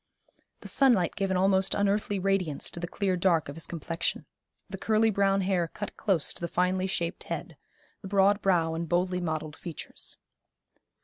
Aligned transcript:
The 0.61 0.67
sunlight 0.67 1.15
gave 1.15 1.29
an 1.29 1.37
almost 1.37 1.75
unearthly 1.75 2.17
radiance 2.17 2.71
to 2.71 2.79
the 2.79 2.87
clear 2.87 3.15
dark 3.15 3.49
of 3.49 3.55
his 3.55 3.67
complexion, 3.67 4.25
the 4.67 4.79
curly 4.79 5.11
brown 5.11 5.41
hair 5.41 5.67
cut 5.67 5.95
close 5.95 6.33
to 6.33 6.41
the 6.41 6.47
finely 6.47 6.87
shaped 6.87 7.25
head, 7.25 7.55
the 8.01 8.07
broad 8.07 8.41
brow 8.41 8.73
and 8.73 8.89
boldly 8.89 9.21
modelled 9.21 9.55
features. 9.55 10.17